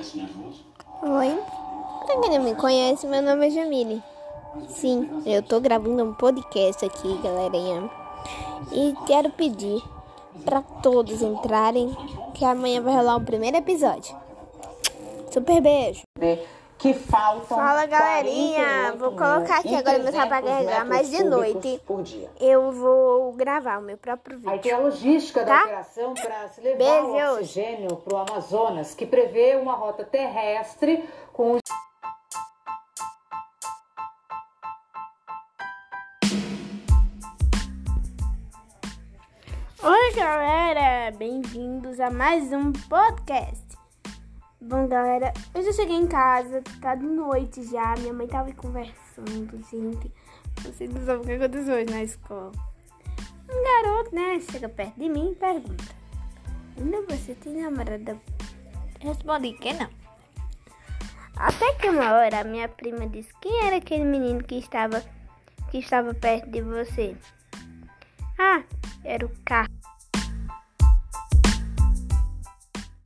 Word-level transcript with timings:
Oi. 0.00 1.38
Pra 2.06 2.20
quem 2.20 2.30
não 2.30 2.42
me 2.42 2.54
conhece, 2.54 3.06
meu 3.06 3.20
nome 3.20 3.48
é 3.48 3.50
Jamile. 3.50 4.02
Sim, 4.68 5.22
eu 5.26 5.42
tô 5.42 5.60
gravando 5.60 6.02
um 6.02 6.14
podcast 6.14 6.82
aqui, 6.84 7.18
galerinha. 7.22 7.90
E 8.72 8.94
quero 9.06 9.28
pedir 9.30 9.82
para 10.42 10.62
todos 10.62 11.20
entrarem 11.20 11.94
que 12.32 12.46
amanhã 12.46 12.80
vai 12.80 12.94
rolar 12.94 13.16
o 13.16 13.24
primeiro 13.24 13.58
episódio. 13.58 14.16
Super 15.30 15.60
beijo. 15.60 16.00
Que 16.80 16.94
faltam 16.94 17.58
Fala 17.58 17.84
galerinha, 17.84 18.94
vou 18.96 19.10
colocar 19.10 19.58
aqui 19.58 19.74
agora 19.74 19.98
meu 19.98 20.10
para 20.10 20.40
carregar, 20.40 20.86
mas 20.86 21.10
de 21.10 21.22
noite 21.22 21.78
eu 22.40 22.72
vou 22.72 23.34
gravar 23.34 23.78
o 23.78 23.82
meu 23.82 23.98
próprio 23.98 24.38
vídeo. 24.38 24.50
Aí 24.50 24.58
tem 24.60 24.72
a 24.72 24.78
logística 24.78 25.44
tá? 25.44 25.58
da 25.58 25.64
operação 25.64 26.14
para 26.14 26.48
se 26.48 26.62
levar 26.62 27.04
o 27.04 27.34
oxigênio 27.34 27.96
para 27.96 28.14
o 28.14 28.18
Amazonas, 28.18 28.94
que 28.94 29.04
prevê 29.04 29.56
uma 29.56 29.74
rota 29.74 30.04
terrestre 30.04 31.06
com 31.34 31.52
os 31.52 31.60
Oi 39.82 40.14
galera, 40.14 41.14
bem-vindos 41.18 42.00
a 42.00 42.10
mais 42.10 42.50
um 42.54 42.72
podcast. 42.72 43.79
Bom 44.62 44.86
galera, 44.86 45.32
eu 45.54 45.62
já 45.62 45.72
cheguei 45.72 45.96
em 45.96 46.06
casa, 46.06 46.62
tá 46.82 46.94
de 46.94 47.06
noite 47.06 47.64
já, 47.64 47.94
minha 47.96 48.12
mãe 48.12 48.26
tava 48.26 48.52
conversando, 48.52 49.58
gente. 49.70 50.12
Vocês 50.62 50.92
não 50.92 51.02
sabem 51.06 51.22
o 51.22 51.24
que 51.24 51.32
aconteceu 51.32 51.76
hoje 51.76 51.86
na 51.86 52.02
escola. 52.02 52.52
Um 53.50 53.64
garoto, 53.64 54.14
né, 54.14 54.38
chega 54.40 54.68
perto 54.68 55.00
de 55.00 55.08
mim 55.08 55.32
e 55.32 55.34
pergunta: 55.34 55.84
Ainda 56.76 57.00
você 57.08 57.34
tem 57.36 57.62
namorada? 57.62 58.20
Respondi 59.00 59.54
que 59.54 59.72
não. 59.72 59.88
Até 61.36 61.72
que 61.76 61.88
uma 61.88 62.12
hora 62.12 62.44
minha 62.44 62.68
prima 62.68 63.08
disse: 63.08 63.32
Quem 63.40 63.66
era 63.66 63.76
aquele 63.76 64.04
menino 64.04 64.44
que 64.44 64.56
estava, 64.56 65.02
que 65.70 65.78
estava 65.78 66.12
perto 66.12 66.50
de 66.50 66.60
você? 66.60 67.16
Ah, 68.38 68.62
era 69.02 69.24
o 69.24 69.30
carro. 69.42 69.79